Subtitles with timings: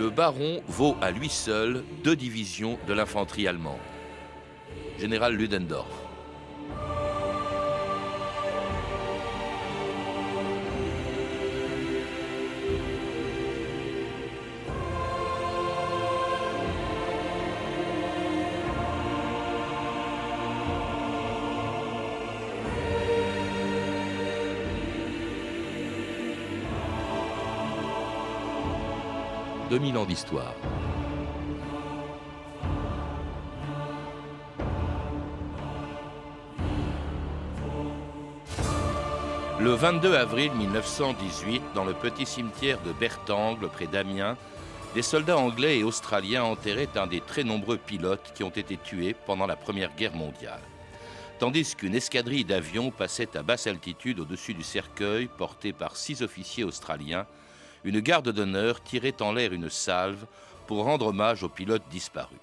[0.00, 3.76] le baron vaut à lui seul deux divisions de l'infanterie allemande.
[4.98, 5.92] Général Ludendorff.
[29.70, 30.52] «2000 ans d'histoire.
[39.60, 44.36] Le 22 avril 1918, dans le petit cimetière de Bertangle, près d'Amiens,
[44.96, 49.14] des soldats anglais et australiens enterraient un des très nombreux pilotes qui ont été tués
[49.24, 50.62] pendant la Première Guerre mondiale.
[51.38, 56.64] Tandis qu'une escadrille d'avions passait à basse altitude au-dessus du cercueil, porté par six officiers
[56.64, 57.24] australiens,
[57.84, 60.26] une garde d'honneur tirait en l'air une salve
[60.66, 62.38] pour rendre hommage aux pilotes disparus.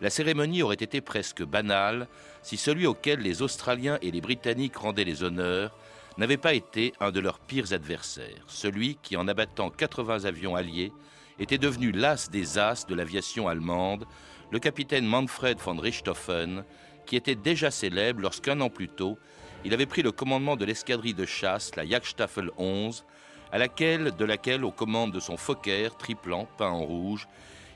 [0.00, 2.08] La cérémonie aurait été presque banale
[2.42, 5.76] si celui auquel les Australiens et les Britanniques rendaient les honneurs
[6.16, 10.92] n'avait pas été un de leurs pires adversaires, celui qui, en abattant 80 avions alliés,
[11.38, 14.06] était devenu l'as des as de l'aviation allemande,
[14.50, 16.64] le capitaine Manfred von Richthofen,
[17.06, 19.18] qui était déjà célèbre lorsqu'un an plus tôt,
[19.64, 23.04] il avait pris le commandement de l'escadrille de chasse, la Jagdstaffel 11,
[23.52, 27.26] à laquelle, de laquelle, aux commandes de son Fokker triplant peint en rouge,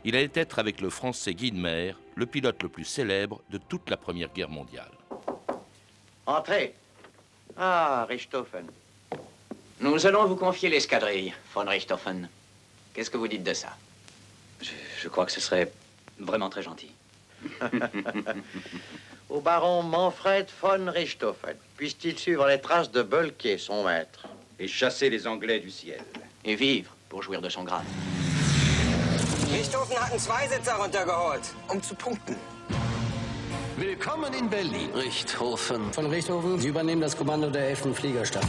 [0.04, 3.96] il allait être avec le français Guidemer, le pilote le plus célèbre de toute la
[3.96, 4.90] Première Guerre mondiale.
[6.26, 6.74] Entrez.
[7.56, 8.66] Ah, Richthofen.
[9.80, 12.28] Nous allons vous confier l'escadrille, von Richthofen.
[12.92, 13.76] Qu'est-ce que vous dites de ça?
[14.60, 15.72] Je, je crois que ce serait
[16.18, 16.92] vraiment très gentil.
[19.28, 24.26] Au baron Manfred von Richthofen, puisse-t-il suivre les traces de Bölke, son maître?
[24.58, 26.00] Et chasser les Anglais du ciel.
[26.44, 27.84] Et vivre pour jouir de son grade.
[29.52, 32.36] Richthofen hat einen Zweisitzer runtergeholt, um zu punkten.
[33.76, 35.92] Willkommen in Berlin, Richthofen.
[35.92, 37.94] Von Richthofen, Sie übernehmen das Kommando der 11.
[37.96, 38.48] Fliegerstaffel.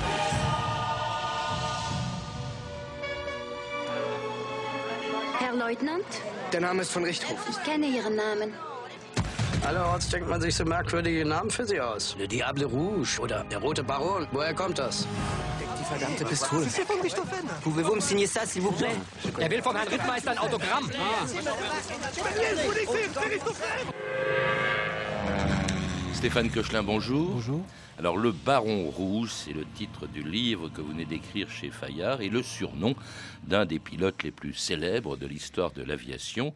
[5.39, 6.05] Herr Leutnant?
[6.53, 7.51] Der Name ist von Richthofen.
[7.51, 8.53] Ich kenne Ihren Namen.
[9.65, 12.15] Allerorts denkt man sich so merkwürdige Namen für Sie aus.
[12.19, 14.27] Le Diable Rouge oder der Rote Baron.
[14.31, 15.07] Woher kommt das?
[15.89, 16.65] Verdammte Pistole.
[17.61, 18.95] Pouvez-vous me signer ça, s'il vous plaît?
[19.39, 20.89] Er will von Herrn Rittmeister ein Autogramm.
[26.13, 27.31] Stéphane Cochelin, bonjour.
[27.31, 27.61] Bonjour.
[27.99, 32.21] Alors, Le Baron Rouge, c'est le titre du livre que vous venez d'écrire chez Fayard
[32.21, 32.95] et le surnom
[33.43, 36.53] d'un des pilotes les plus célèbres de l'histoire de l'aviation.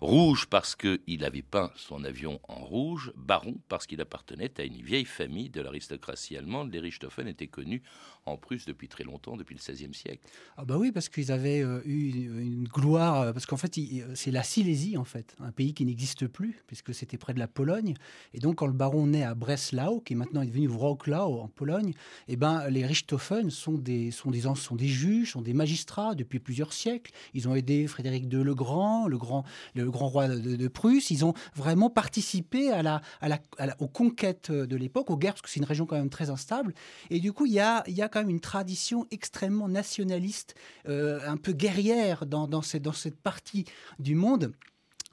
[0.00, 4.82] Rouge parce qu'il avait peint son avion en rouge, baron parce qu'il appartenait à une
[4.82, 6.72] vieille famille de l'aristocratie allemande.
[6.72, 7.82] Les Richthofen étaient connus
[8.26, 10.20] en Prusse depuis très longtemps, depuis le XVIe siècle.
[10.56, 12.10] Ah bah oui, parce qu'ils avaient euh, eu
[12.42, 13.78] une gloire, euh, parce qu'en fait,
[14.14, 17.46] c'est la Silésie, en fait, un pays qui n'existe plus, puisque c'était près de la
[17.46, 17.94] Pologne.
[18.34, 21.92] Et donc, quand le baron naît à Breslau, qui est maintenant devenu Wrocław en Pologne,
[22.26, 26.40] eh ben, les Richthofen sont des, sont, des, sont des juges, sont des magistrats depuis
[26.40, 27.12] plusieurs siècles.
[27.32, 31.10] Ils ont aidé Frédéric II le Grand, le grand, le grand roi de, Prusse.
[31.10, 33.40] Ils ont vraiment participé à la, à la,
[33.78, 36.74] aux conquêtes de l'époque, aux guerres, parce que c'est une région quand même très instable.
[37.10, 40.54] Et du coup, il y a, y a quand même une tradition extrêmement nationaliste,
[40.88, 43.64] euh, un peu guerrière dans, dans, dans cette partie
[43.98, 44.52] du monde.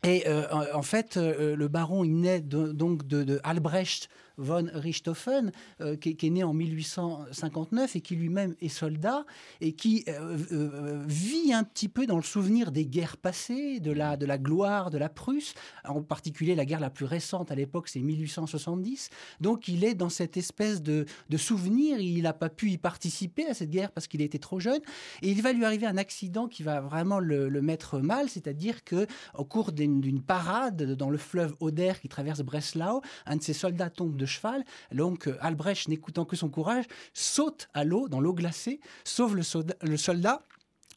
[0.03, 5.95] Et euh, en fait, euh, le baron, il naît donc de, Albrecht von Richthofen, euh,
[5.95, 9.25] qui, est né en 1859 et qui lui-même est soldat
[9.61, 13.91] et qui euh, euh, vit un petit peu dans le souvenir des guerres passées, de
[13.91, 15.53] la, de la gloire de la Prusse,
[15.85, 19.09] en particulier la guerre la plus récente à l'époque, c'est 1870.
[19.39, 23.45] Donc il est dans cette espèce de, de souvenir, il n'a pas pu y participer
[23.47, 24.81] à cette guerre parce qu'il était trop jeune,
[25.21, 29.07] et il va lui arriver un accident qui va vraiment le, mettre mal, c'est-à-dire que
[29.35, 29.71] au cours
[30.01, 34.25] d'une parade dans le fleuve Oder qui traverse Breslau, un de ses soldats tombe de
[34.25, 34.63] cheval.
[34.91, 39.75] Donc Albrecht, n'écoutant que son courage, saute à l'eau, dans l'eau glacée, sauve le soldat,
[39.81, 40.41] le soldat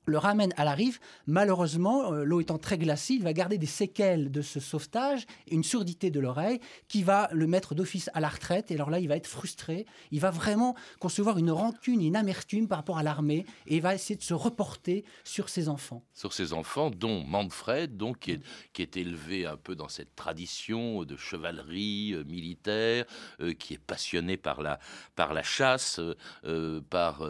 [0.07, 0.99] le ramène à la rive.
[1.27, 5.65] Malheureusement, euh, l'eau étant très glacée, il va garder des séquelles de ce sauvetage, une
[5.65, 8.71] surdité de l'oreille qui va le mettre d'office à la retraite.
[8.71, 9.85] Et alors là, il va être frustré.
[10.13, 13.95] Il va vraiment concevoir une rancune, une amertume par rapport à l'armée et il va
[13.95, 16.03] essayer de se reporter sur ses enfants.
[16.15, 18.19] Sur ses enfants, dont Manfred, donc,
[18.73, 23.05] qui, est, élevé un peu dans cette tradition de chevalerie euh, militaire,
[23.41, 24.79] euh, qui est passionné par la,
[25.17, 26.01] par la chasse,
[26.91, 27.29] par,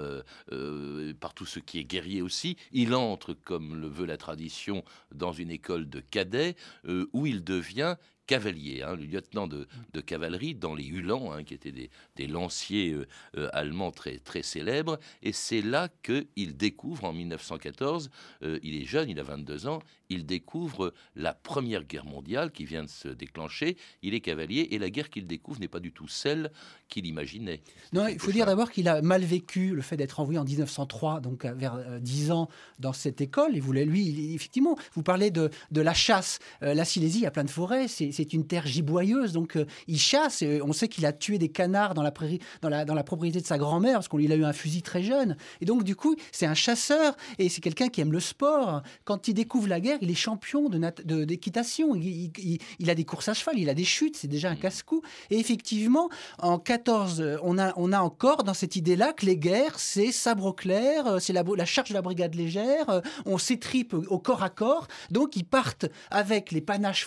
[1.20, 2.56] par tout ce qui est guerrier aussi.
[2.72, 4.84] Il entre, comme le veut la tradition,
[5.14, 9.66] dans une école de cadets euh, où il devient cavalier, hein, le lieutenant de,
[10.04, 13.06] cavalerie dans les Uhlans, hein, qui étaient des, lanciers euh,
[13.36, 14.98] euh, allemands très, très célèbres.
[15.22, 18.10] Et c'est là qu'il découvre, en 1914,
[18.42, 22.64] euh, il est jeune, il a 22 ans, il découvre la Première Guerre mondiale qui
[22.64, 23.76] vient de se déclencher.
[24.02, 26.50] Il est cavalier et la guerre qu'il découvre n'est pas du tout celle
[26.88, 27.62] qu'il imaginait.
[27.92, 31.20] Non, il faut dire d'abord qu'il a mal vécu le fait d'être envoyé en 1903,
[31.20, 33.52] donc vers 10 ans, dans cette école.
[33.54, 36.38] Il voulait, lui, effectivement, vous parlez de, de la chasse.
[36.60, 40.42] la Silésie, il y a plein de forêts, c'est une terre giboyeuse, donc il chasse.
[40.62, 43.40] on sait qu'il a tué des canards dans la, prairie, dans la, dans la propriété
[43.40, 45.36] de sa grand-mère, parce qu'il a eu un fusil très jeune.
[45.60, 48.82] Et donc, du coup, c'est un chasseur et c'est quelqu'un qui aime le sport.
[49.04, 51.94] Quand il découvre la guerre, il est champion d'équitation.
[51.94, 54.56] De, il, il, a des courses à cheval, il a des chutes, c'est déjà un
[54.56, 55.02] casse-cou.
[55.30, 56.08] Et effectivement,
[56.38, 60.54] en 14, on a, on a encore dans cette idée-là que les guerres, c'est sabre
[60.54, 64.88] clair, c'est la, la charge de la brigade légère, on s'étripe au corps à corps.
[65.10, 67.06] Donc, ils partent avec les panaches,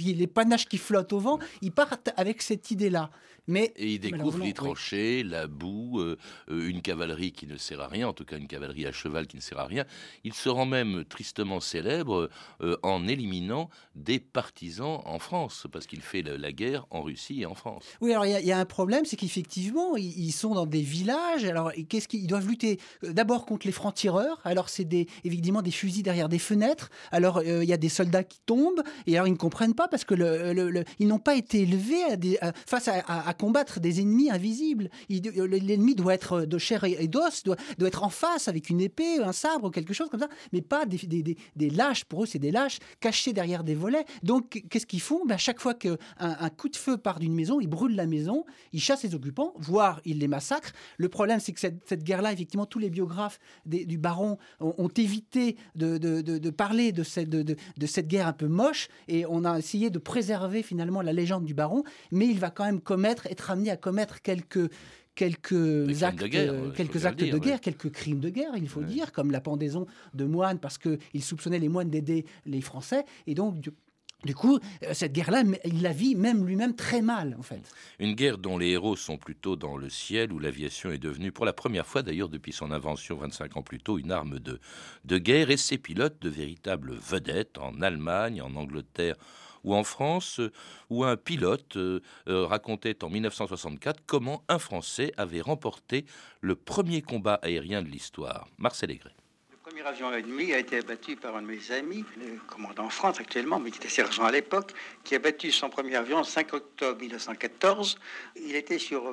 [0.00, 3.10] les panaches qui flottent au vent, ils partent avec cette idée-là.
[3.46, 6.16] Mais, et il découvre les tranchées, la boue, euh,
[6.50, 9.26] euh, une cavalerie qui ne sert à rien, en tout cas une cavalerie à cheval
[9.26, 9.84] qui ne sert à rien.
[10.24, 12.30] Il se rend même tristement célèbre
[12.62, 17.46] euh, en éliminant des partisans en France, parce qu'il fait la, guerre en Russie et
[17.46, 17.84] en France.
[18.00, 21.44] Oui, alors il y, a un problème, c'est qu'effectivement, ils, sont dans des villages.
[21.44, 24.40] Alors, qu'est-ce qu'ils doivent lutter D'abord contre les francs-tireurs.
[24.44, 26.90] Alors, c'est des, évidemment des fusils derrière des fenêtres.
[27.10, 30.04] Alors, il y a des soldats qui tombent, et alors ils ne comprennent pas parce
[30.04, 34.90] que le, ils n'ont pas été élevés à des, face à combattre des ennemis invisibles.
[35.10, 39.18] Euh, l'ennemi doit être de chair et d'os, doit, être en face avec une épée,
[39.22, 42.04] un sabre, quelque chose comme ça, mais pas des, lâches.
[42.04, 44.04] Pour eux, c'est des lâches cachés derrière des volets.
[44.22, 45.24] Donc, qu'est-ce qu'ils font?
[45.26, 48.06] Ben, À chaque fois qu'un un coup de feu part d'une maison, ils brûlent la
[48.06, 50.72] maison, ils chassent les occupants, voire ils les massacrent.
[50.96, 56.50] Le problème, c'est que cette, guerre-là, effectivement, tous les biographes du baron ont, évité de,
[56.50, 61.12] parler de, cette guerre un peu moche et on a essayé de préserver finalement la
[61.12, 64.70] légende du baron, mais il va quand même commettre être amené à commettre quelques
[65.14, 69.12] quelques actes, de guerre, quelques actes de guerre, quelques crimes de guerre, il faut dire,
[69.12, 73.04] comme la pendaison de moines parce qu'il soupçonnait les moines d'aider les Français.
[73.26, 77.42] Et donc, du, coup, euh, cette guerre-là, il la vit même lui-même très mal, en
[77.42, 77.60] fait.
[77.98, 81.44] Une guerre dont les héros sont plutôt dans le ciel, où l'aviation est devenue, pour
[81.44, 84.58] la première fois d'ailleurs depuis son invention 25 ans plus tôt, une arme de,
[85.04, 89.16] de guerre, et ses pilotes de véritables vedettes en Allemagne, en Angleterre,
[89.64, 90.52] ou en France, euh,
[90.90, 96.04] où un pilote euh, euh, racontait en 1964 comment un Français avait remporté
[96.40, 98.46] le premier combat aérien de l'histoire.
[98.58, 99.14] Marcel Aigret.
[99.50, 103.18] Le premier avion ennemi a été abattu par un de mes amis, le commandant France
[103.18, 104.72] actuellement, mais qui était sergent à l'époque,
[105.02, 107.98] qui a battu son premier avion le 5 octobre 1914.
[108.36, 109.12] Il était sur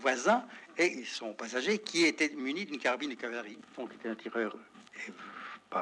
[0.00, 0.44] voisin
[0.76, 3.58] et son passager qui était muni d'une carabine de cavalerie.
[3.78, 4.56] Donc, était un tireur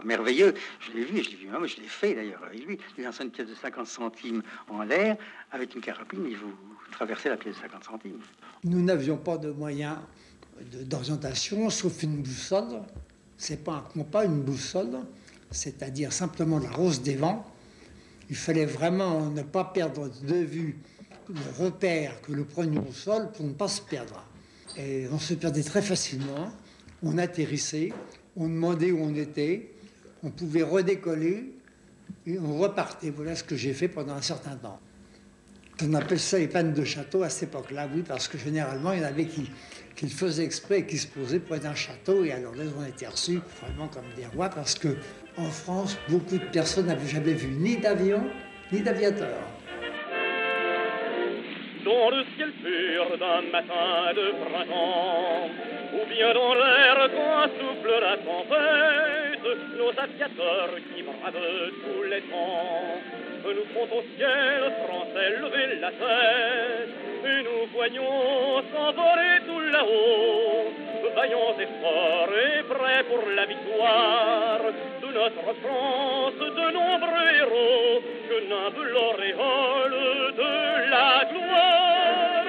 [0.04, 0.54] merveilleux.
[0.80, 2.78] Je l'ai vu, je l'ai vu, moi, je l'ai fait d'ailleurs avec lui.
[2.96, 5.16] Il lance une pièce de 50 centimes en l'air
[5.50, 6.52] avec une carabine et vous
[6.90, 8.20] traversez la pièce de 50 centimes.
[8.64, 9.96] Nous n'avions pas de moyens
[10.84, 12.82] d'orientation sauf une boussole.
[13.36, 15.00] C'est pas un compas, une boussole,
[15.50, 17.44] c'est-à-dire simplement la rose des vents.
[18.30, 20.78] Il fallait vraiment ne pas perdre de vue
[21.28, 24.24] le repère que le prenions au sol pour ne pas se perdre.
[24.76, 26.52] Et on se perdait très facilement.
[27.02, 27.92] On atterrissait,
[28.36, 29.71] on demandait où on était,
[30.22, 31.52] on pouvait redécoller
[32.26, 33.10] et on repartait.
[33.10, 34.78] Voilà ce que j'ai fait pendant un certain temps.
[35.84, 39.00] On appelle ça les pannes de château à cette époque-là, oui, parce que généralement, il
[39.00, 39.50] y en avait qui,
[39.96, 42.24] qui le faisaient exprès et qui se posaient près d'un château.
[42.24, 44.96] Et alors là, on était reçus vraiment comme des rois, parce que
[45.36, 48.22] en France, beaucoup de personnes n'avaient jamais vu ni d'avion,
[48.70, 49.40] ni d'aviateur.
[51.84, 55.48] Dans le ciel pur d'un matin de printemps,
[55.94, 57.08] ou bien dans l'air la
[58.18, 59.21] tempête,
[59.76, 63.00] nos aviateurs qui bravent tous les temps.
[63.44, 66.88] Nous font au ciel français lever la tête,
[67.24, 70.72] et nous voyons s'envoler tout là-haut,
[71.14, 74.60] vaillants et forts et prêts pour la victoire
[75.02, 82.46] de notre France, de nombreux héros que nimble l'auréole de la gloire.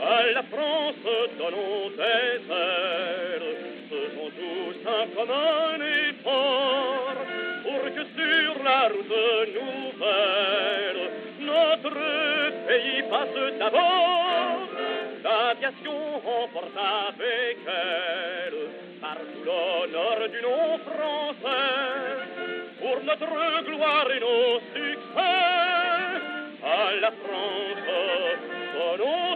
[0.00, 0.94] À la France
[1.38, 3.56] donnons des ailes,
[3.90, 5.76] faisons tous un commun
[7.62, 14.68] pour que sur la route nouvelle, notre pays passe d'abord.
[15.22, 16.76] L'aviation emporte
[17.08, 18.60] avec elle
[19.00, 21.66] partout l'honneur du nom français
[22.80, 25.46] pour notre gloire et nos succès.
[26.64, 27.86] À la France,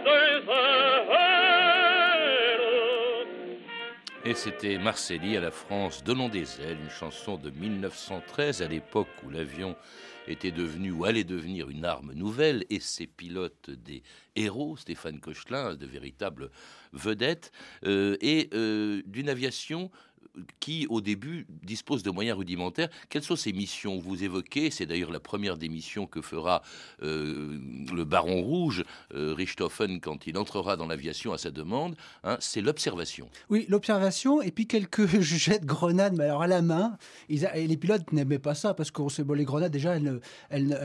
[4.35, 9.29] C'était Marcelli à la France, Donnons des ailes, une chanson de 1913, à l'époque où
[9.29, 9.75] l'avion
[10.27, 14.03] était devenu ou allait devenir une arme nouvelle et ses pilotes des
[14.35, 16.49] héros, Stéphane Cochelin, de véritables
[16.93, 17.51] vedettes,
[17.85, 19.91] euh, et euh, d'une aviation
[20.59, 22.89] qui, au début, dispose de moyens rudimentaires.
[23.09, 23.99] Quelles sont ces missions?
[23.99, 26.61] Vous évoquez, c'est d'ailleurs la première des missions que fera
[27.03, 27.59] euh,
[27.93, 28.83] le Baron Rouge,
[29.13, 33.29] euh, Richthofen, quand il entrera dans l'aviation à sa demande, hein, c'est l'observation.
[33.49, 36.97] Oui, l'observation, et puis quelques jets de grenades, mais alors à la main.
[37.29, 40.19] et les pilotes n'aimaient pas ça, parce que bon, les grenades, déjà, elles,
[40.49, 40.77] elles,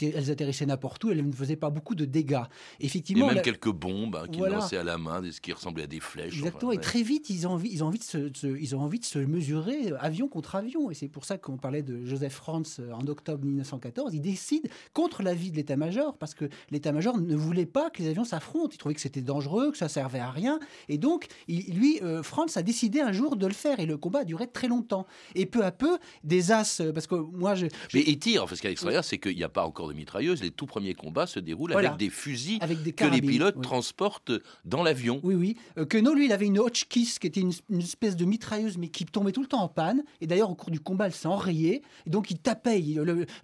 [0.00, 2.44] elles, atterrissaient n'importe où, elles ne faisaient pas beaucoup de dégâts.
[2.80, 5.86] Effectivement, et même quelques bombes hein, qui lançaient à la main, ce qui ressemblait à
[5.86, 6.38] des flèches.
[6.38, 8.98] Exactement, et très vite, ils ont envie, ils ont envie de se, ils ont envie
[8.98, 10.90] de se mesurer avion contre avion.
[10.90, 14.14] Et c'est pour ça qu'on parlait de Joseph Franz euh, en octobre 1914.
[14.14, 18.24] Il décide contre l'avis de l'état-major, parce que l'état-major ne voulait pas que les avions
[18.24, 18.70] s'affrontent.
[18.72, 20.58] Il trouvait que c'était dangereux, que ça servait à rien.
[20.88, 23.80] Et donc, il, lui, euh, Franz a décidé un jour de le faire.
[23.80, 25.06] Et le combat a duré très longtemps.
[25.34, 27.66] Et peu à peu, des as, euh, parce que moi, je.
[27.94, 30.42] Mais il tire, parce qu'à l'extérieur, c'est qu'il n'y a pas encore de mitrailleuses.
[30.42, 34.32] Les tout premiers combats se déroulent avec des fusils avec des que les pilotes transportent
[34.64, 35.20] dans l'avion.
[35.22, 35.86] Oui, oui.
[35.86, 38.88] que non, lui, il avait une Hotchkiss, qui était une, une espèce de mitrailleuse, mais
[38.88, 40.02] qui tombait tout le temps en panne.
[40.20, 41.82] Et d'ailleurs, au cours du combat, elle s'est enrayée.
[42.06, 42.82] Et donc, il tapait.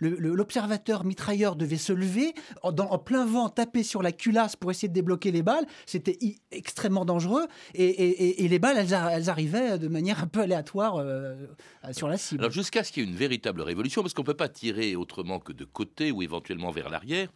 [0.01, 4.89] L'observateur mitrailleur devait se lever en, en, plein vent, taper sur la culasse pour essayer
[4.89, 5.67] de débloquer les balles.
[5.87, 6.19] C'était
[6.51, 7.47] extrêmement dangereux.
[7.75, 11.35] Et, les balles, elles, arrivaient de manière un peu aléatoire euh,
[11.93, 12.43] sur la cible.
[12.43, 14.97] Alors, jusqu'à ce qu'il y ait une véritable révolution, parce qu'on ne peut pas tirer
[14.97, 17.29] autrement que de côté ou éventuellement vers l'arrière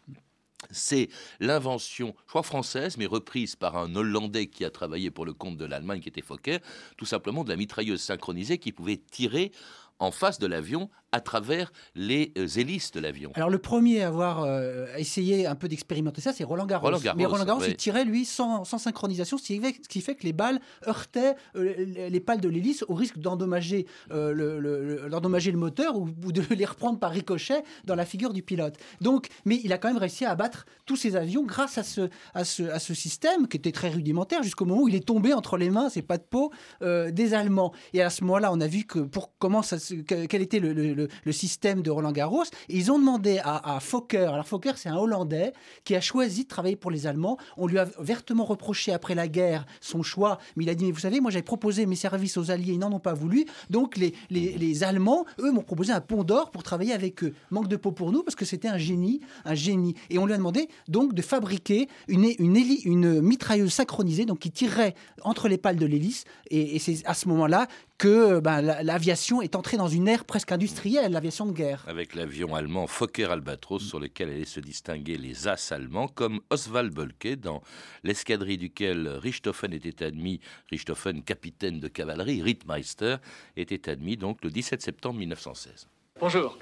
[0.71, 1.09] c'est
[1.41, 5.57] l'invention, je crois française, mais reprise par un Hollandais qui a travaillé pour le compte
[5.57, 6.59] de l'Allemagne, qui était Fokker,
[6.97, 9.53] tout simplement de la mitrailleuse synchronisée qui pouvait tirer
[9.99, 13.31] en face de l'avion à travers les euh, hélices de l'avion.
[13.35, 16.91] Alors le premier à avoir euh, essayé un peu d'expérimenter ça, c'est Roland Garros.
[17.17, 19.45] Mais Roland Garros, il tirait lui sans, synchronisation, ce
[19.89, 24.33] qui, fait, que les balles heurtaient euh, les pales de l'hélice au risque d'endommager le,
[24.35, 28.77] le, moteur ou, de les reprendre par ricochet dans la figure du pilote.
[29.01, 32.09] Donc, mais il a quand même réussi à abattre tous ces avions grâce à ce,
[32.35, 35.71] à ce, système qui était très rudimentaire jusqu'au moment où il est tombé entre les
[35.71, 37.73] mains, c'est pas de peau, des Allemands.
[37.95, 41.83] Et à ce moment-là, on a vu que pour comment ça, quel était le système
[41.83, 42.45] de Roland Garros.
[42.69, 45.53] Et ils ont demandé à, Fokker, alors Fokker c'est un Hollandais
[45.85, 47.39] qui a choisi de travailler pour les Allemands.
[47.57, 50.93] On lui a vertement reproché après la guerre son choix, mais il a dit, mais
[50.93, 53.45] vous savez, moi j'avais proposé mes services aux Alliés, ils n'en ont pas voulu.
[53.71, 57.35] Donc les, Allemands, eux, m'ont proposé un pont d'or pour travailler avec eux.
[57.51, 59.95] Manque de peau pour nous parce que c'était un génie, un génie.
[60.11, 65.49] Et on lui a demandé donc de fabriquer une mitrailleuse synchronisée, donc qui tirerait entre
[65.49, 66.25] les pales de l'hélice.
[66.51, 67.67] Et, et c'est à ce moment-là
[67.99, 71.85] que ben, l'aviation est entrée dans une ère presque industrielle, l'aviation de guerre.
[71.89, 76.95] Avec l'avion allemand Fokker Albatros, sur lequel allaient se distinguer les As allemands, comme Oswald
[76.95, 77.61] Bölke, dans
[78.05, 80.41] l'escadrille duquel Richthofen était admis,
[80.71, 83.17] Richthofen, capitaine de cavalerie, Rittmeister,
[83.57, 85.89] était admis donc le 17 septembre 1916.
[86.21, 86.57] Bonjour,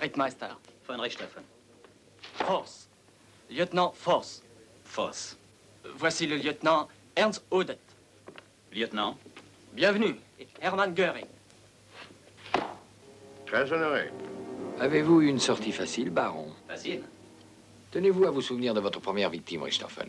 [0.00, 0.46] Rittmeister.
[0.86, 1.42] Von Richthofen.
[2.34, 2.88] Force.
[3.50, 4.42] Lieutenant Force.
[4.84, 5.38] Force.
[5.96, 7.78] Voici le lieutenant Ernst Odet.
[8.72, 9.16] Lieutenant.
[9.74, 10.16] Bienvenue.
[10.60, 11.24] Hermann Göring.
[13.46, 14.10] Très honoré.
[14.78, 16.48] Avez-vous eu une sortie facile, baron?
[16.68, 17.02] Facile
[17.90, 20.08] Tenez-vous à vous souvenir de votre première victime, Richthofen.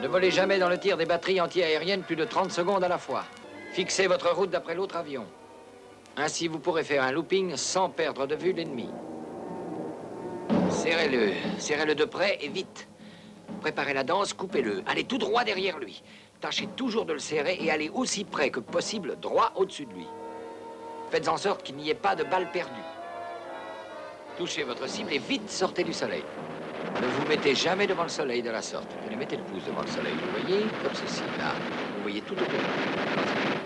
[0.00, 2.98] Ne volez jamais dans le tir des batteries anti-aériennes plus de 30 secondes à la
[2.98, 3.24] fois.
[3.72, 5.24] Fixez votre route d'après l'autre avion.
[6.16, 8.88] Ainsi, vous pourrez faire un looping sans perdre de vue l'ennemi.
[10.68, 11.32] Serrez-le.
[11.58, 12.88] Serrez-le de près et vite.
[13.60, 14.82] Préparez la danse, coupez-le.
[14.86, 16.02] Allez tout droit derrière lui.
[16.42, 20.06] Tâchez toujours de le serrer et allez aussi près que possible, droit au-dessus de lui.
[21.08, 22.72] Faites en sorte qu'il n'y ait pas de balle perdue.
[24.36, 26.24] Touchez votre cible et vite sortez du soleil.
[27.00, 28.88] Ne vous mettez jamais devant le soleil de la sorte.
[29.08, 31.52] Vous mettez le pouce devant le soleil, vous voyez, comme ceci, là.
[31.96, 33.61] Vous voyez tout autour.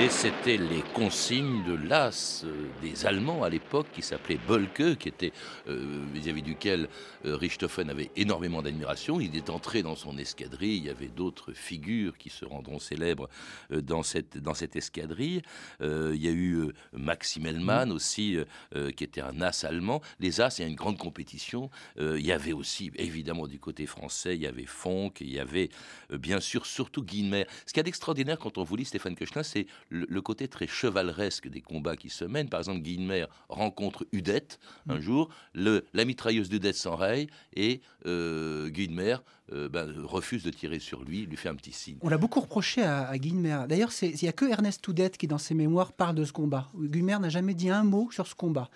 [0.00, 5.08] Et c'était les consignes de l'as euh, des Allemands à l'époque qui s'appelait Bolke, qui
[5.10, 5.32] était
[5.68, 6.88] euh, vis-à-vis duquel
[7.26, 9.20] euh, Richthofen avait énormément d'admiration.
[9.20, 10.78] Il est entré dans son escadrille.
[10.78, 13.28] Il y avait d'autres figures qui se rendront célèbres
[13.70, 15.42] dans cette dans cette escadrille.
[15.80, 18.38] il y a eu Maxim Hellmann aussi,
[18.96, 20.00] qui était un as allemand.
[20.18, 21.70] Les as, il y a une grande compétition.
[21.98, 25.68] il y avait aussi, évidemment, du côté français, il y avait Fonck, il y avait
[26.10, 27.46] bien sûr surtout Guilmer.
[27.66, 31.48] Ce qui est d'extraordinaire quand on vous lit Stéphane Koechlin, c'est le, côté très chevaleresque
[31.48, 32.48] des combats qui se mènent.
[32.48, 35.00] Par exemple, Guilmer rencontre Udette un mm.
[35.00, 39.16] jour, le, la mitrailleuse d'Udette s'enraye et euh, Guilmer
[39.52, 41.98] euh, ben, refuse de tirer sur lui, lui fait un petit signe.
[42.02, 43.64] On l'a beaucoup reproché à, à Guilmer.
[43.68, 46.68] D'ailleurs, il n'y a que Ernest Udette qui, dans ses mémoires, parle de ce combat.
[46.78, 48.70] Guilmer n'a jamais dit un mot sur ce combat.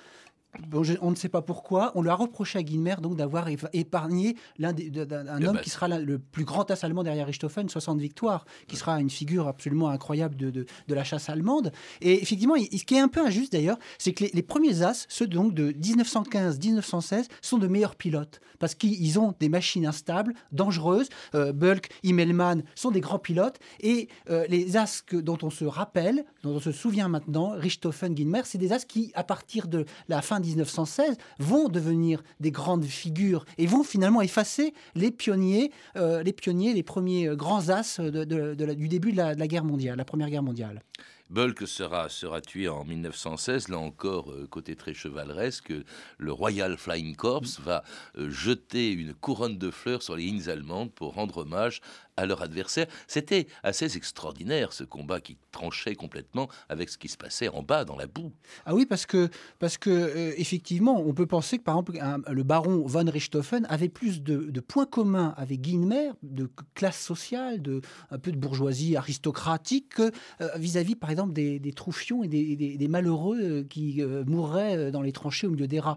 [1.03, 4.75] On ne sait pas pourquoi, on lui a reproché à Guilmer donc d'avoir épargné l'un
[4.75, 9.01] un homme qui sera le plus grand as allemand derrière Richthofen, 60 victoires, qui sera
[9.01, 11.73] une figure absolument incroyable de, la chasse allemande.
[12.01, 15.27] Et effectivement, ce qui est un peu injuste d'ailleurs, c'est que les, premiers as, ceux
[15.27, 21.09] donc de 1915-1916, sont de meilleurs pilotes parce qu'ils ont des machines instables, dangereuses.
[21.35, 26.25] Euh, Bulk, Immelmann sont des grands pilotes et euh, les as dont on se rappelle,
[26.43, 30.23] dont on se souvient maintenant, Richthofen, Guilmer, c'est des as qui, à partir de la
[30.23, 36.33] fin 1916 vont devenir des grandes figures et vont finalement effacer les pionniers, euh, les
[36.33, 40.83] pionniers, les premiers grands as du début de la, guerre mondiale, la Première Guerre mondiale.
[41.31, 45.73] Bulk sera, sera tué en 1916, là encore, euh, côté très chevaleresque,
[46.19, 47.83] le Royal Flying Corps va
[48.19, 51.81] euh, jeter une couronne de fleurs sur les lignes allemandes pour rendre hommage
[52.17, 52.87] à leur adversaire.
[53.07, 57.85] C'était assez extraordinaire ce combat qui tranchait complètement avec ce qui se passait en bas
[57.85, 58.33] dans la boue.
[58.67, 59.29] Ah oui, parce que,
[59.59, 63.89] parce que euh, effectivement, on peut penser que par exemple le baron von Richthofen avait
[63.89, 69.91] plus de, points communs avec Guilmer, de classe sociale, de un peu de bourgeoisie aristocratique,
[69.91, 75.13] que euh, vis-à-vis par exemple des, troufions et des, malheureux euh, qui mourraient dans les
[75.13, 75.97] tranchées au milieu des rats.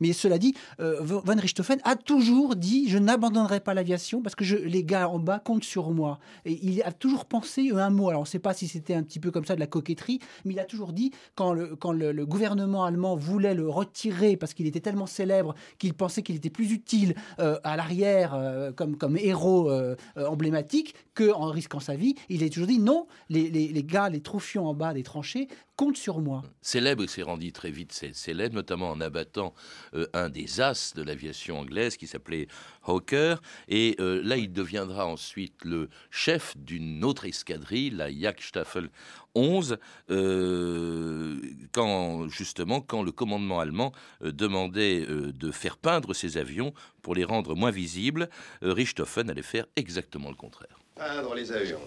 [0.00, 4.84] mais cela dit, von Richthofen a toujours dit je n'abandonnerai pas l'aviation parce que les
[4.84, 6.18] gars en bas compte sur moi.
[6.44, 8.08] Il a toujours pensé un mot.
[8.08, 10.20] Alors on ne sait pas si c'était un petit peu comme ça de la coquetterie,
[10.44, 14.80] mais il a toujours dit quand le, gouvernement allemand voulait le retirer parce qu'il était
[14.80, 19.96] tellement célèbre qu'il pensait qu'il était plus utile euh, à l'arrière euh, comme, héros euh,
[20.16, 24.66] emblématique qu'en risquant sa vie, il a toujours dit non, les, les gars, les troufions
[24.66, 26.42] en bas des tranchées compte sur moi.
[26.62, 29.54] Célèbre, il s'est rendu très vite célèbre, notamment en abattant
[29.94, 32.48] euh, un des as de l'aviation anglaise qui s'appelait
[32.86, 33.42] Hawker.
[33.68, 38.88] Et euh, là, il deviendra ensuite le chef d'une autre escadrille, la Jagdstaffel
[39.34, 39.76] 11,
[40.10, 41.38] euh,
[41.72, 46.72] quand justement quand le commandement allemand demandait de faire peindre ses avions
[47.02, 48.30] pour les rendre moins visibles,
[48.62, 50.78] Richthofen allait faire exactement le contraire.
[50.94, 51.80] Peindre les avions.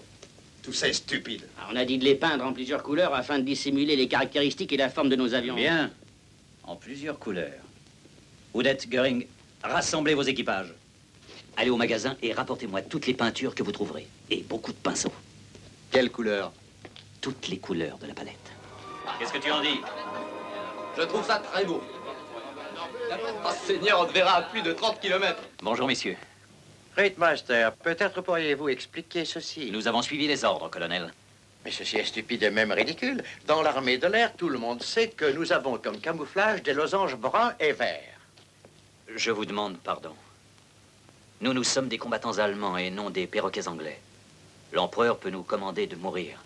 [0.62, 1.42] Tout ça est stupide.
[1.58, 4.72] Ah, on a dit de les peindre en plusieurs couleurs afin de dissimuler les caractéristiques
[4.72, 5.54] et la forme de nos avions.
[5.54, 5.90] Bien.
[6.64, 7.62] En plusieurs couleurs.
[8.52, 9.26] Odette, Göring,
[9.62, 10.72] rassemblez vos équipages.
[11.56, 14.06] Allez au magasin et rapportez-moi toutes les peintures que vous trouverez.
[14.30, 15.12] Et beaucoup de pinceaux.
[15.90, 16.52] Quelle couleur?
[17.20, 18.36] Toutes les couleurs de la palette.
[19.18, 19.80] Qu'est-ce que tu en dis?
[20.96, 21.82] Je trouve ça très beau.
[23.12, 25.42] Oh Seigneur, on te verra à plus de 30 km.
[25.62, 26.16] Bonjour, messieurs.
[27.00, 29.70] Rittmeister, peut-être pourriez-vous expliquer ceci?
[29.70, 31.10] Nous avons suivi les ordres, colonel.
[31.64, 33.24] Mais ceci est stupide et même ridicule.
[33.46, 37.16] Dans l'armée de l'air, tout le monde sait que nous avons comme camouflage des losanges
[37.16, 38.20] bruns et verts.
[39.16, 40.14] Je vous demande pardon.
[41.40, 43.98] Nous, nous sommes des combattants allemands et non des perroquets anglais.
[44.72, 46.36] L'empereur peut nous commander de mourir.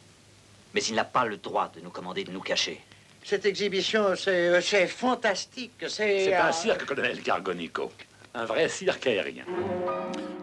[0.72, 2.80] Mais il n'a pas le droit de nous commander de nous cacher.
[3.24, 5.72] Cette exhibition, c'est fantastique.
[5.88, 6.26] C'est.
[6.26, 7.90] C'est un cirque, colonel Gargonico
[8.34, 9.44] un vrai cirque aérien.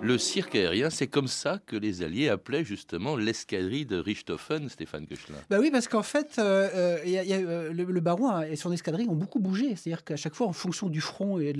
[0.03, 5.05] Le cirque aérien, c'est comme ça que les Alliés appelaient justement l'escadrille de Richthofen, Stéphane
[5.05, 5.35] Koechlin.
[5.49, 9.39] Bah oui, parce qu'en fait, euh, euh, euh, le, baron et son escadrille ont beaucoup
[9.39, 9.75] bougé.
[9.75, 11.53] C'est-à-dire qu'à chaque fois, en fonction du front et,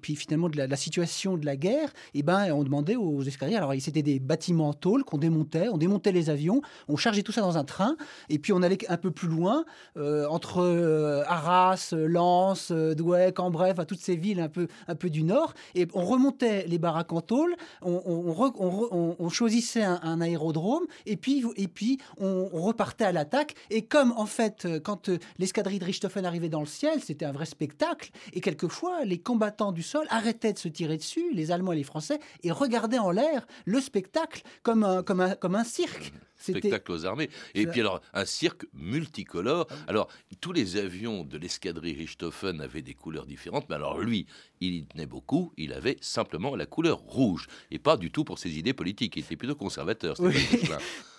[0.00, 3.56] puis finalement de la, situation de la guerre, et eh ben, on demandait aux escadrilles.
[3.56, 7.32] Alors, c'était des bâtiments en tôle qu'on démontait, on démontait les avions, on chargeait tout
[7.32, 7.96] ça dans un train,
[8.28, 9.64] et puis on allait un peu plus loin,
[9.96, 15.54] entre Arras, Lens, Douai, Cambrai, enfin toutes ces villes un peu, un peu du nord
[15.74, 21.98] et on remontait les baraques en tôle, on, choisissait un, aérodrome, et puis, et puis
[22.18, 23.54] on, repartait à l'attaque.
[23.70, 27.32] Et comme en fait, quand euh, l'escadrille de Richthofen arrivait dans le ciel, c'était un
[27.32, 31.72] vrai spectacle, et quelquefois les combattants du sol arrêtaient de se tirer dessus, les Allemands
[31.72, 36.92] et les Français, et regardaient en l'air le spectacle comme comme comme un cirque spectacle
[36.92, 37.30] aux armées.
[37.54, 39.66] Et puis alors, un cirque multicolore.
[39.86, 40.08] Alors,
[40.40, 44.26] tous les avions de l'escadrille Richthofen avaient des couleurs différentes, mais alors lui,
[44.60, 47.43] il y tenait beaucoup, il avait simplement la couleur rouge.
[47.70, 50.16] Et pas du tout pour ses idées politiques, il était plutôt conservateur.
[50.20, 50.34] Oui.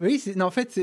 [0.00, 0.80] oui, en fait,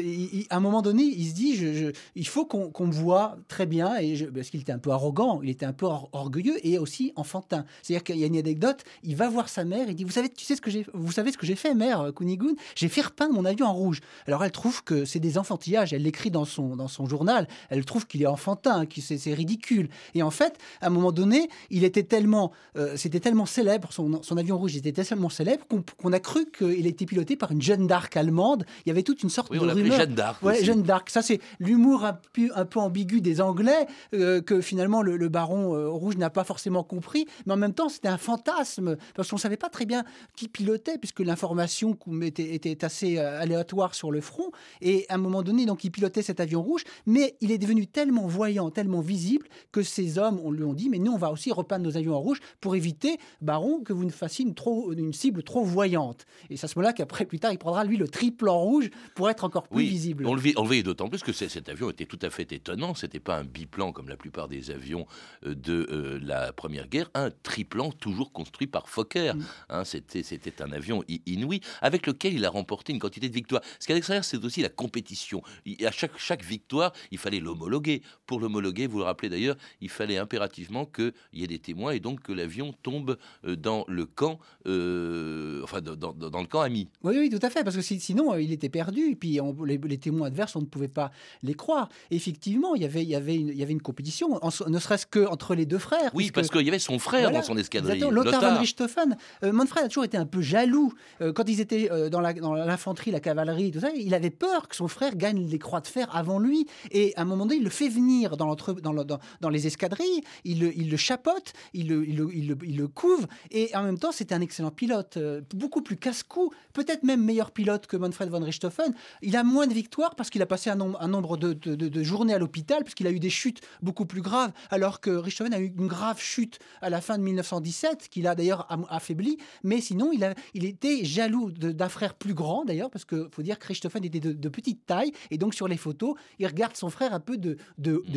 [0.50, 3.98] à un moment donné, il se dit, je, il faut qu'on me voit très bien,
[3.98, 7.66] et parce qu'il était un peu arrogant, il était un peu orgueilleux et aussi enfantin.
[7.82, 10.30] C'est-à-dire qu'il y a une anecdote, il va voir sa mère, il dit, vous savez,
[10.30, 12.56] tu sais ce que j'ai, vous savez ce que j'ai fait, mère Kunigun?
[12.76, 14.02] J'ai fait repeindre mon avion en rouge.
[14.28, 17.84] Alors elle trouve que c'est des enfantillages, elle l'écrit dans son, dans son journal, elle
[17.86, 19.90] trouve qu'il est enfantin, que c'est ridicule.
[20.16, 24.38] Et en fait, à un moment donné, il était tellement, euh, c'était tellement célèbre, son,
[24.38, 25.66] avion rouge était tellement célèbre
[25.98, 29.24] qu'on a cru qu'il était piloté par une jeune d'arc allemande Il y avait toute
[29.24, 29.98] une sorte Oui, de rumeur.
[29.98, 30.64] Jeanne d'Arc Ouais.
[30.64, 31.10] Jeanne d'Arc.
[31.10, 35.30] Ça, c'est l'humour un peu, un peu ambigu des Anglais euh, que finalement le, le
[35.30, 37.26] baron euh, rouge n'a pas forcément compris.
[37.46, 40.04] Mais en même temps, c'était un fantasme parce qu'on ne savait pas très bien
[40.36, 44.52] qui pilotait puisque l'information était, était assez euh, aléatoire sur le front.
[44.82, 47.88] Et à un moment donné, donc, il pilotait cet avion rouge, mais il est devenu
[47.88, 51.32] tellement voyant, tellement visible que ces hommes on lui ont dit mais nous, on va
[51.32, 54.92] aussi repeindre nos avions en rouge pour éviter, baron, que vous ne fassiez une, trop,
[54.94, 56.26] une cible trop voyante.
[56.50, 59.30] Et c'est à ce moment-là qu'après, plus tard, il prendra lui le triple rouge pour
[59.30, 60.26] être encore plus Oui, visible.
[60.26, 62.52] On le, vit- on le voyait d'autant plus que cet avion était tout à fait
[62.52, 62.94] étonnant.
[62.96, 65.06] C'était pas un biplan comme la plupart des avions
[65.46, 69.34] euh, de euh, la Première Guerre, un triplan toujours construit par Fokker.
[69.36, 69.44] Mm.
[69.70, 70.24] Hein, c'était,
[70.62, 73.62] un avion inouï avec lequel il a remporté une quantité de victoires.
[73.80, 75.42] Ce qui est extraordinaire, c'est aussi la compétition.
[75.66, 78.02] Il- à chaque, chaque victoire, il fallait l'homologuer.
[78.26, 82.00] Pour l'homologuer, vous le rappelez d'ailleurs, il fallait impérativement qu'il y ait des témoins et
[82.00, 84.40] donc que l'avion tombe euh, dans le camp,
[84.86, 86.88] euh, enfin dans, dans- dans le camp ami.
[87.04, 89.64] Oui, oui, tout à fait, parce que si- sinon, il était perdu, et puis on-
[89.64, 91.12] les, les témoins adverses, on ne pouvait pas
[91.44, 91.90] les croire.
[92.10, 94.50] Et effectivement, il y avait, il y avait, une, il y avait une compétition, en
[94.70, 96.12] ne serait-ce qu'entre les deux frères.
[96.14, 98.04] Oui, parce qu'il y avait son frère Voilà, dans son escadrille.
[98.12, 99.18] Lothar von Richthofen.
[99.44, 100.94] Euh, Manfred a toujours été un peu jaloux.
[101.22, 104.30] Euh, quand ils étaient euh, dans la- dans l'infanterie, la, cavalerie, tout ça, il avait
[104.30, 106.66] peur que son frère gagne les croix de fer avant lui.
[106.92, 109.68] Et à un moment donné, il le fait venir dans, dans, le- dans- dans les
[109.68, 113.28] escadrilles, il le, il le chapote, il le, il, le, il le- couvre.
[113.52, 115.18] Et en même temps, c'était un excellent pilote,
[115.56, 118.94] beaucoup plus casse-cou, peut-être même meilleur pilote que Manfred von Richthofen.
[119.22, 121.76] Il a moins de victoires parce qu'il a passé un nombre, un nombre de, de-
[121.76, 125.12] de- de journées à l'hôpital, puisqu'il a eu des chutes beaucoup plus graves, alors que
[125.12, 129.38] Richthofen a eu une grave chute à la fin de 1917, qu'il a d'ailleurs affaibli.
[129.64, 133.42] Mais sinon, il, a, il était jaloux d'un frère plus grand, d'ailleurs, parce qu'il faut
[133.44, 136.90] dire que Richthofen était de, petite taille, et donc sur les photos, il regarde son
[136.90, 137.58] frère un peu de,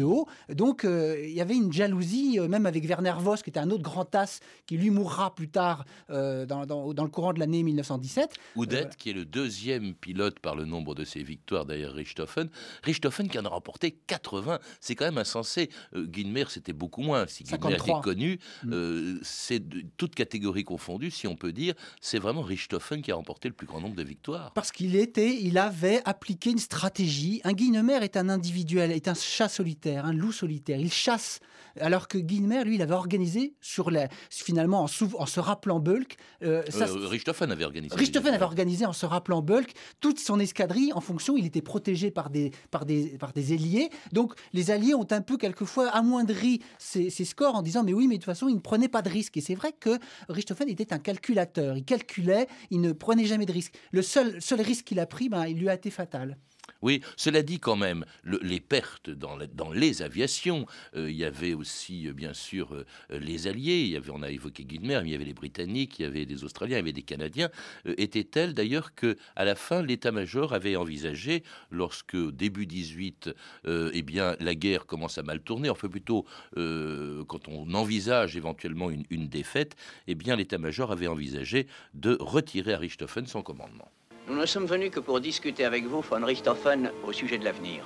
[0.02, 0.26] haut.
[0.50, 3.70] Donc, euh, il y avait une jalousie, euh, même avec Werner Voss, qui était un
[3.70, 7.38] autre grand as, qui lui mourra plus tard euh, dans, dans- dans le courant de
[7.40, 8.34] l'année 1917.
[8.56, 12.48] Oudet, qui est le deuxième pilote par le nombre de ses victoires derrière Richthofen.
[12.82, 14.58] Richthofen qui en a remporté 80.
[14.80, 15.70] C'est quand même insensé.
[15.94, 17.26] Euh, Guilmer, c'était beaucoup moins.
[17.26, 17.98] Si Guilmer 53.
[17.98, 18.38] était connu,
[18.70, 19.62] euh, c'est
[19.96, 23.66] toute catégorie confondue, si on peut dire, c'est vraiment Richthofen qui a remporté le plus
[23.66, 24.52] grand nombre de victoires.
[24.52, 27.40] Parce qu'il était, il avait appliqué une stratégie.
[27.44, 30.78] Un Guinemer est un individuel, est un chat solitaire, un loup solitaire.
[30.78, 31.40] Il chasse.
[31.80, 34.86] Alors que Guinemer, lui, il avait organisé sur la, finalement en,
[35.18, 36.16] en se rappelant Bulk.
[36.42, 37.96] euh, ça, Euh, Richthofen avait organisé.
[37.96, 42.10] Richthofen avait organisé en se rappelant Bulk toute son escadrille en fonction, il était protégé
[42.10, 43.90] par des, par des, par des alliés.
[44.12, 48.08] Donc les alliés ont un peu quelquefois amoindri ses, ses scores en disant mais oui
[48.08, 49.36] mais de toute façon il ne prenait pas de risques.
[49.36, 53.52] Et c'est vrai que Richthofen était un calculateur, il calculait, il ne prenait jamais de
[53.52, 53.74] risques.
[53.92, 56.36] Le seul, seul risque qu'il a pris, ben, il lui a été fatal.
[56.82, 59.38] Oui, cela dit quand même, le- les pertes dans,
[59.72, 63.96] les aviations, euh, il y avait aussi euh, bien sûr euh, les Alliés, il y
[63.96, 66.44] avait, on a évoqué Guilmer, mais il y avait les Britanniques, il y avait des
[66.44, 67.48] Australiens, il y avait des Canadiens,
[67.86, 73.30] étaient telles d'ailleurs que à la fin l'état-major avait envisagé, lorsque début 18,
[73.66, 78.90] euh, eh bien la guerre commence à mal tourner, enfin plutôt quand on envisage éventuellement
[78.90, 79.74] une, une défaite,
[80.06, 83.90] eh bien l'état-major avait envisagé de retirer à Richthofen son commandement.
[84.26, 87.84] Nous ne sommes venus que pour discuter avec vous, von Richthofen, au sujet de l'avenir.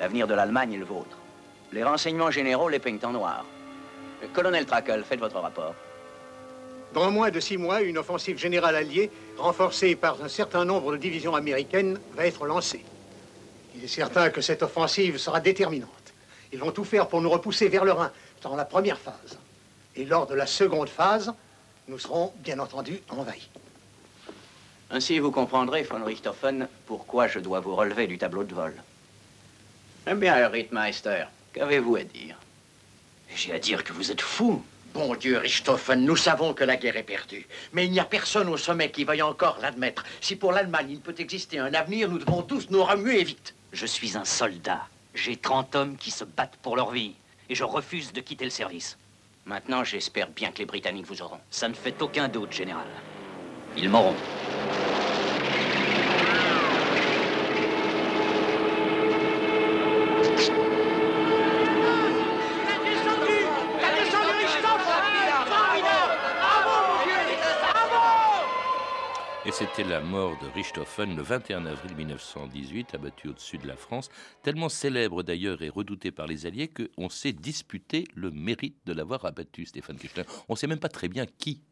[0.00, 1.18] L'avenir de l'Allemagne est le vôtre.
[1.70, 3.44] Les renseignements généraux les peignent en noir.
[4.22, 5.74] Euh, Colonel Trakel, faites votre rapport.
[6.94, 10.96] Dans moins de six mois, une offensive générale alliée, renforcée par un certain nombre de
[10.96, 12.84] divisions américaines, va être lancée.
[13.76, 15.90] Il est certain que cette offensive sera déterminante.
[16.52, 18.10] Ils vont tout faire pour nous repousser vers le Rhin
[18.42, 19.38] dans la première phase.
[19.94, 21.34] Et lors de la seconde phase,
[21.88, 23.50] nous serons bien entendu envahis.
[24.94, 28.74] Ainsi, vous comprendrez, von Richthofen, pourquoi je dois vous relever du tableau de vol.
[30.06, 31.24] Eh bien, Herr Rittmeister,
[31.54, 32.36] qu'avez-vous à dire?
[33.34, 34.62] J'ai à dire que vous êtes fou.
[34.92, 37.46] Bon Dieu, Richthofen, nous savons que la guerre est perdue.
[37.72, 40.04] Mais il n'y a personne au sommet qui veuille encore l'admettre.
[40.20, 43.54] Si pour l'Allemagne il peut exister un avenir, nous devons tous nous remuer vite.
[43.72, 44.82] Je suis un soldat.
[45.14, 47.14] J'ai 30 hommes qui se battent pour leur vie.
[47.48, 48.98] Et je refuse de quitter le service.
[49.46, 51.40] Maintenant, j'espère bien que les Britanniques vous auront.
[51.50, 52.86] Ça ne fait aucun doute, général.
[53.74, 54.14] Ils m'auront.
[69.62, 74.08] C'était la mort de Richthofen le 21 avril 1918, abattu au-dessus de la France,
[74.42, 79.24] tellement célèbre d'ailleurs et redouté par les Alliés qu'on s'est disputé le mérite de l'avoir
[79.24, 80.24] abattu, Stéphane Kirchner.
[80.48, 81.62] On ne sait même pas très bien qui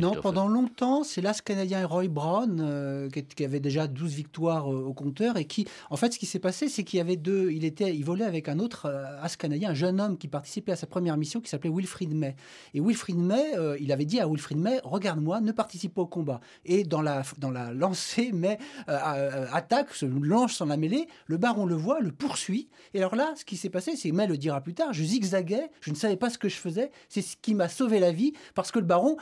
[0.00, 4.72] Non, pendant longtemps, c'est l'as canadien Roy Brown, euh, qui, qui avait déjà 12 victoires
[4.72, 7.16] euh, au compteur, et qui, en fait, ce qui s'est passé, c'est qu'il y avait
[7.16, 10.26] deux, il était, il volait avec un autre euh, as canadien, un jeune homme qui
[10.26, 12.34] participait à sa première mission, qui s'appelait Wilfrid May.
[12.74, 16.40] Et Wilfrid May, il avait dit à Wilfrid May, regarde-moi, ne participe pas au combat.
[16.64, 21.66] Et dans la, dans la lancée, May attaque, se lance dans la mêlée, le baron
[21.66, 22.68] le voit, le poursuit.
[22.92, 25.70] Et alors là, ce qui s'est passé, c'est May le dira plus tard, je zigzaguais,
[25.80, 28.32] je ne savais pas ce que je faisais, c'est ce qui m'a sauvé la vie,
[28.54, 29.16] parce que le baron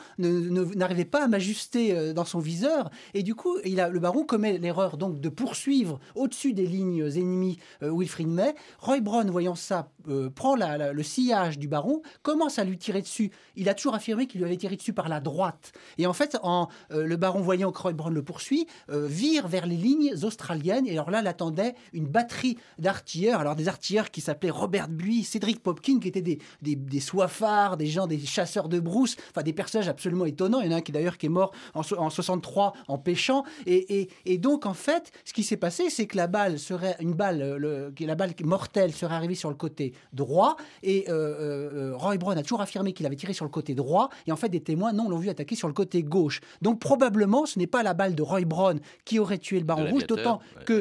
[0.75, 2.89] n'arrivait pas à m'ajuster euh, dans son viseur.
[3.13, 7.03] Et du coup, il a, le baron commet l'erreur donc de poursuivre au-dessus des lignes
[7.15, 8.53] ennemies euh, Wilfrid May.
[8.79, 13.31] Roy Brown, voyant ça, euh, prend le sillage du baron, commence à lui tirer dessus.
[13.55, 15.71] Il a toujours affirmé qu'il lui avait tiré dessus par la droite.
[15.97, 19.65] Et en fait, en, euh, le baron, voyant que Roy Brown le poursuit, vire vers
[19.65, 20.87] les lignes australiennes.
[20.87, 23.39] Et alors là, l'attendait une batterie d'artilleurs.
[23.39, 27.77] Alors des artilleurs qui s'appelaient Robert Buis, Cédric Popkin, qui étaient des, des, des soifards,
[27.77, 30.61] des gens, des chasseurs de brousse, enfin des personnages absolument étonnants.
[30.61, 32.97] Il y en a un qui d'ailleurs qui est mort en, so- en 63 en
[32.97, 33.43] pêchant.
[33.65, 36.95] Et, et- et donc en fait, ce qui s'est passé, c'est que la balle serait
[36.99, 40.55] une balle, euh, le, la balle mortelle serait arrivée sur le côté droit.
[40.83, 44.09] Et euh, euh, Roy Brown a toujours affirmé qu'il avait tiré sur le côté droit.
[44.27, 46.41] Et en fait, des témoins non l'ont vu attaquer sur le côté gauche.
[46.61, 49.83] Donc probablement, ce n'est pas la balle de Roy Brown qui aurait tué le baron
[49.91, 50.73] rouge, d'autant que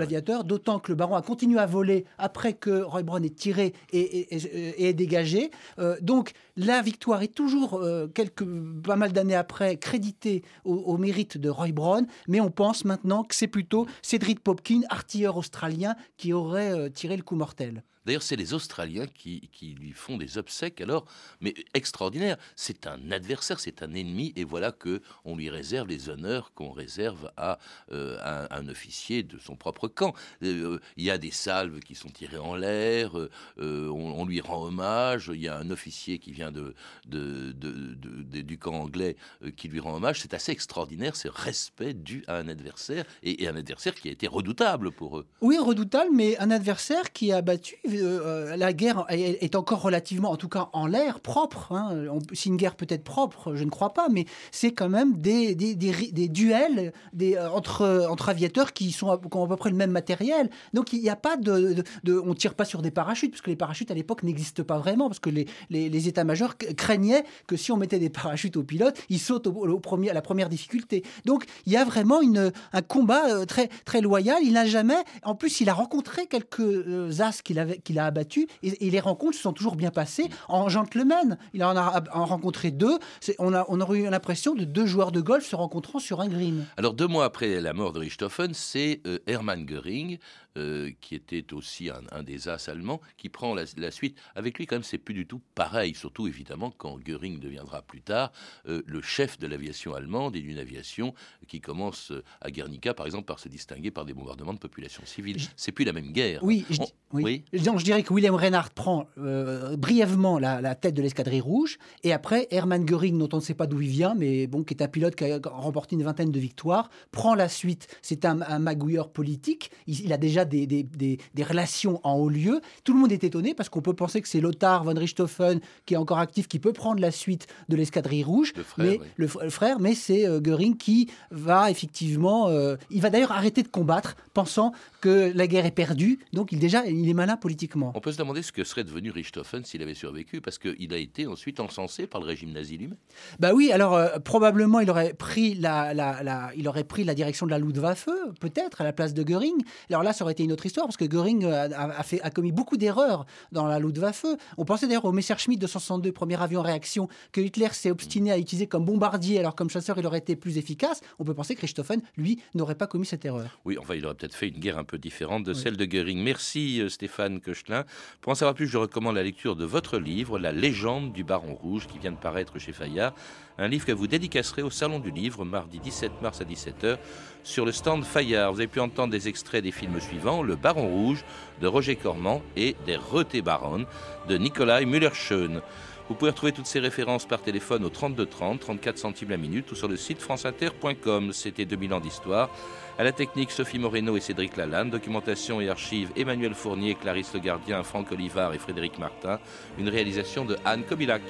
[0.00, 3.72] l'aviateur, d'autant que le baron a continué à voler après que Roy Brown ait tiré
[3.92, 5.50] et, et- et- et est dégagé.
[5.78, 8.44] Euh, donc la victoire est toujours, euh, quelques,
[8.82, 13.24] pas mal d'années après, créditée au, au mérite de Roy Brown, mais on pense maintenant
[13.24, 17.82] que c'est plutôt Cédric Popkin, artilleur australien, qui aurait euh, tiré le coup mortel.
[18.06, 21.06] D'ailleurs, c'est les Australiens qui, lui font des obsèques, alors,
[21.40, 22.36] mais extraordinaire.
[22.54, 26.70] C'est un adversaire, c'est un ennemi, et voilà que on lui réserve les honneurs qu'on
[26.70, 27.58] réserve à
[27.90, 30.14] euh, un, officier de son propre camp.
[30.44, 34.62] Euh, Il y a des salves qui sont tirées en l'air, euh, on, lui rend
[34.64, 35.30] hommage.
[35.34, 36.74] Il y a un officier qui vient de,
[37.06, 39.16] de- du camp anglais
[39.56, 40.20] qui lui rend hommage.
[40.20, 44.12] C'est assez extraordinaire, ce respect dû à un adversaire, et, et un adversaire qui a
[44.12, 45.26] été redoutable pour eux.
[45.40, 47.76] Oui, redoutable, mais un adversaire qui a battu.
[48.00, 51.72] Euh, euh, la guerre est, encore relativement, en tout cas en l'air, propre.
[51.72, 52.06] hein.
[52.44, 56.92] Une guerre peut être propre, je ne crois pas, mais c'est quand même des, duels
[57.12, 60.50] des, euh, entre, aviateurs qui, sont ont à peu près le même matériel.
[60.74, 63.56] Donc il n'y a pas de, On tire pas sur des parachutes, parce que les
[63.56, 67.98] parachutes à l'époque n'existent pas vraiment, parce que les, états-majors craignaient que si on mettait
[67.98, 71.04] des parachutes aux pilotes, ils sautent au, premier, à la première difficulté.
[71.24, 74.38] Donc il y a vraiment une, un combat très, très loyal.
[74.42, 74.96] Il n'a jamais.
[75.22, 79.36] En plus, il a rencontré quelques as qu'il avait- qu'il a abattus et, les rencontres
[79.36, 81.38] se sont toujours bien passées en gentleman.
[81.54, 82.98] Il en a en rencontré deux.
[83.38, 86.66] On, a, eu l'impression de deux joueurs de golf se rencontrant sur un green.
[86.76, 90.18] Alors deux mois après la mort de Richthofen, c'est euh, Hermann Göring,
[90.56, 94.16] euh, qui était aussi un, un des as allemands, qui prend la, la suite.
[94.34, 98.00] Avec lui, quand même, c'est plus du tout pareil, surtout évidemment quand Göring deviendra plus
[98.02, 98.32] tard
[98.68, 101.14] euh, le chef de l'aviation allemande et d'une aviation
[101.46, 105.02] qui commence euh, à Guernica, par exemple, par se distinguer par des bombardements de populations
[105.04, 105.36] civiles.
[105.56, 106.42] C'est plus la même guerre.
[106.42, 107.44] Oui, je, On- dis- oui.
[107.64, 111.78] Non, je dirais que William Reinhardt prend euh, brièvement la, la tête de l'escadrille rouge,
[112.02, 114.74] et après Hermann Göring, dont on ne sait pas d'où il vient, mais bon, qui
[114.74, 117.86] est un pilote qui a remporté une vingtaine de victoires, prend la suite.
[118.02, 119.70] C'est un, un magouilleur politique.
[119.86, 122.60] Il, il a déjà des, des- des- des relations en haut lieu.
[122.84, 125.94] Tout le monde est étonné parce qu'on peut penser que c'est Lothar von Richthofen qui
[125.94, 128.52] est encore actif, qui peut prendre la suite de l'escadrille rouge.
[128.56, 129.06] Le frère, mais oui.
[129.16, 133.32] le, fr- le frère, mais c'est euh, Göring qui va effectivement, euh, il va d'ailleurs
[133.32, 134.72] arrêter de combattre, pensant
[135.06, 136.18] que la guerre est perdue.
[136.32, 137.92] Donc il déjà, il est malin politiquement.
[137.94, 140.96] On peut se demander ce que serait devenu Richthofen s'il avait survécu, parce qu'il a
[140.96, 142.96] été ensuite encensé par le régime nazi lui-même.
[143.38, 147.14] Bah oui, alors euh, probablement il aurait pris la, la, la- il aurait pris la
[147.14, 148.08] direction de la Luftwaffe,
[148.40, 149.54] peut-être à la place de Göring.
[149.90, 152.20] Alors là, ça aurait été une autre histoire parce que Göring euh, a, a fait,
[152.22, 154.26] a commis beaucoup d'erreurs dans la Luftwaffe.
[154.58, 158.66] On pensait d'ailleurs au Messerschmitt 262, premier avion réaction, que Hitler s'est obstiné à utiliser
[158.66, 161.00] comme bombardier, alors comme chasseur, il aurait été plus efficace.
[161.20, 163.60] On peut penser que Richthofen, lui, n'aurait pas commis cette erreur.
[163.64, 165.58] Oui, enfin, il aurait peut-être fait une guerre un peu différente de Oui.
[165.60, 166.22] celle de Göring.
[166.22, 167.84] Merci euh, Stéphane Koechlin.
[168.20, 171.54] Pour en savoir plus, je recommande la lecture de votre livre, La légende du Baron
[171.54, 173.12] Rouge, qui vient de paraître chez Fayard.
[173.58, 176.98] Un livre que vous dédicacerez au Salon du Livre, mardi 17 mars à 17h,
[177.42, 178.52] sur le stand Fayard.
[178.52, 181.24] Vous avez pu entendre des extraits des films suivants Le Baron Rouge
[181.60, 183.86] de Roger Corman et des Rete Baron
[184.28, 185.62] de Nikolai Müller-Schön.
[186.08, 189.72] Vous pouvez retrouver toutes ces références par téléphone au 32 30, 34 centimes la minute
[189.72, 191.32] ou sur le site franceinter.com.
[191.32, 192.48] C'était 2000 ans d'histoire.
[192.96, 194.90] À la technique, Sophie Moreno et Cédric Lalanne.
[194.90, 199.40] Documentation et archives, Emmanuel Fournier, Clarisse Le Gardien, Franck Olivard et Frédéric Martin.
[199.78, 201.22] Une réalisation de Anne Kobilac.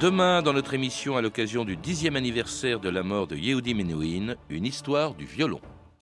[0.00, 4.34] Demain, dans notre émission, à l'occasion du dixième anniversaire de la mort de Yehudi Menuhin,
[4.50, 5.60] une histoire du violon.